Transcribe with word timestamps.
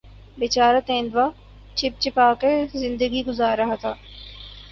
بیچارہ 0.39 0.79
تیندوا 0.87 1.25
چھپ 1.77 1.93
چھپا 2.01 2.27
کر 2.41 2.53
زندگی 2.83 3.21
گزار 3.27 3.55
رہا 3.57 3.75
تھا 3.81 3.91